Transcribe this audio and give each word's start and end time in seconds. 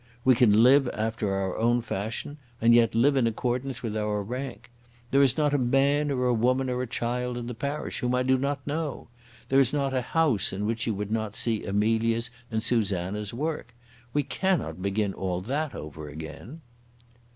We 0.25 0.33
can 0.33 0.63
live 0.63 0.89
after 0.95 1.31
our 1.31 1.55
own 1.59 1.83
fashion, 1.83 2.39
and 2.59 2.73
yet 2.73 2.95
live 2.95 3.15
in 3.15 3.27
accordance 3.27 3.83
with 3.83 3.95
our 3.95 4.23
rank. 4.23 4.71
There 5.11 5.21
is 5.21 5.37
not 5.37 5.53
a 5.53 5.59
man 5.59 6.09
or 6.09 6.25
a 6.25 6.33
woman 6.33 6.71
or 6.71 6.81
a 6.81 6.87
child 6.87 7.37
in 7.37 7.45
the 7.45 7.53
parish 7.53 7.99
whom 7.99 8.15
I 8.15 8.23
do 8.23 8.35
not 8.39 8.65
know. 8.65 9.09
There 9.49 9.59
is 9.59 9.71
not 9.73 9.93
a 9.93 10.01
house 10.01 10.51
in 10.51 10.65
which 10.65 10.87
you 10.87 10.95
would 10.95 11.11
not 11.11 11.35
see 11.35 11.63
Amelia's 11.67 12.31
and 12.49 12.63
Susanna's 12.63 13.31
work. 13.31 13.75
We 14.11 14.23
cannot 14.23 14.81
begin 14.81 15.13
all 15.13 15.39
that 15.41 15.75
over 15.75 16.09
again." 16.09 16.61